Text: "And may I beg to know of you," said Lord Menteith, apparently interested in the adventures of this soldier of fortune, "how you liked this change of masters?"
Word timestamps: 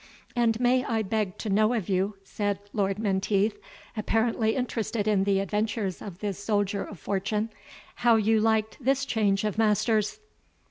"And 0.35 0.59
may 0.59 0.83
I 0.83 1.03
beg 1.03 1.37
to 1.37 1.49
know 1.51 1.73
of 1.73 1.87
you," 1.87 2.17
said 2.23 2.57
Lord 2.73 2.97
Menteith, 2.97 3.59
apparently 3.95 4.55
interested 4.55 5.07
in 5.07 5.25
the 5.25 5.39
adventures 5.39 6.01
of 6.01 6.21
this 6.21 6.43
soldier 6.43 6.83
of 6.83 6.97
fortune, 6.97 7.51
"how 7.97 8.15
you 8.15 8.39
liked 8.41 8.79
this 8.83 9.05
change 9.05 9.43
of 9.43 9.59
masters?" 9.59 10.19